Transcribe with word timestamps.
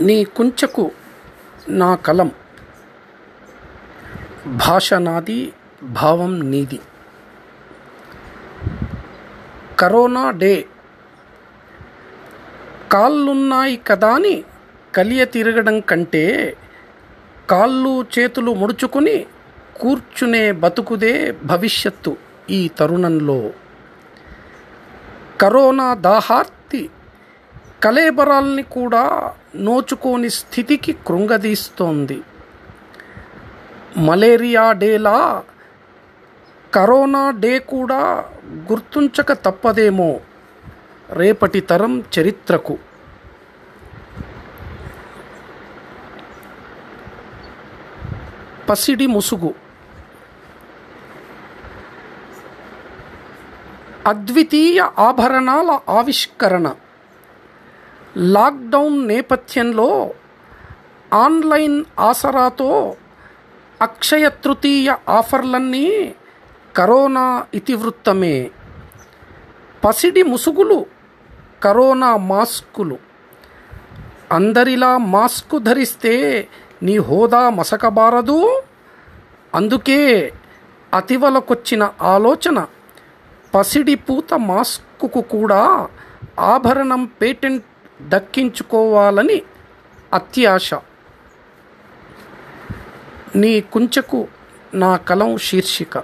నీ 0.00 0.24
కుంచకు 0.24 0.84
నా 1.68 1.94
కలం 1.94 2.30
భాష 4.46 4.92
నాది 4.92 5.52
భావం 5.82 6.50
నీది. 6.50 6.80
కరోనా 9.78 10.30
డే 10.30 10.54
కాళ్ళున్నాయి 12.92 13.76
కదా 13.86 14.10
అని 14.14 14.34
కలియ 14.96 15.24
తిరగడం 15.24 15.80
కంటే 15.80 16.56
కాళ్ళు 17.50 18.06
చేతులు 18.14 18.54
ముడుచుకుని 18.54 19.26
కూర్చునే 19.80 20.52
బతుకుదే 20.52 21.14
భవిష్యత్తు 21.44 22.16
ఈ 22.50 22.68
తరుణంలో. 22.68 23.38
కరోనా 25.40 25.94
దాహార్తి 25.94 26.90
కలేబరాల్ని 27.84 28.62
కూడా 28.62 29.34
నోచుకోని 29.56 30.30
స్థితికి 30.30 30.92
కృంగదీస్తోంది. 30.92 32.22
మలేరియా 33.96 34.72
డేలా 34.72 35.44
కరోనా 36.74 37.30
డే 37.30 37.58
కూడా 37.58 38.24
గుర్తుంచక 38.72 39.32
తప్పదేమో 39.32 40.20
రేపటి 41.10 41.60
తరం 41.60 42.04
చరిత్రకు. 42.18 42.78
పసిడి 48.68 49.06
ముసుగు 49.06 49.63
అద్వితీయ 54.06 54.88
ఆభరణాల 54.98 55.78
ఆవిష్కరణ. 55.88 56.74
లాక్డౌన్ 58.16 59.08
నేపథ్యంలో 59.08 60.14
ఆన్లైన్ 61.14 61.84
ఆసరాతో 61.98 62.96
అక్షయ 63.82 64.28
తృతీయ 64.28 64.94
ఆఫర్లన్నీ 65.08 66.14
కరోనా 66.76 67.46
ఇతివృత్తమే. 67.54 68.50
పసిడి 69.84 70.22
ముసుగులు 70.22 70.86
కరోనా 71.62 72.16
మాస్కులు. 72.16 72.98
అందరిలా 74.32 74.98
మాస్కు 74.98 75.58
ధరిస్తే 75.58 76.48
నీ 76.82 76.98
హోదా 76.98 77.50
మసకబారదు. 77.50 78.62
అందుకే 79.54 80.32
అతివలకొచ్చిన 80.94 81.92
ఆలోచన 82.02 82.66
పసిడి 83.54 83.94
పూత 83.94 84.34
మాస్కుకు 84.34 85.20
కూడా 85.20 85.88
ఆభరణం 86.40 87.04
పేటెంట్ 87.04 87.64
దక్కించుకోవాలని 88.02 89.42
అత్యాశ. 90.12 90.74
నీ 93.36 93.60
కుంచకు 93.60 94.28
నా 94.74 94.96
కలం 94.96 95.38
శీర్షిక. 95.38 95.98